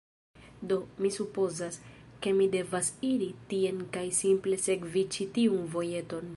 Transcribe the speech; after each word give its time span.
Do, 0.69 0.77
mi 1.05 1.11
supozas, 1.15 1.77
ke 2.25 2.33
mi 2.39 2.47
devas 2.57 2.89
iri 3.11 3.29
tien 3.53 3.87
kaj 3.99 4.07
simple 4.23 4.61
sekvi 4.67 5.09
ĉi 5.17 5.33
tiun 5.39 5.73
vojeton 5.77 6.29